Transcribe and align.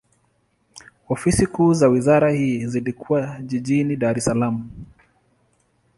Ofisi 1.09 1.47
kuu 1.47 1.73
za 1.73 1.87
wizara 1.87 2.31
hii 2.31 2.65
zilikuwa 2.65 3.37
jijini 3.41 3.95
Dar 3.95 4.17
es 4.17 4.25
Salaam. 4.25 4.69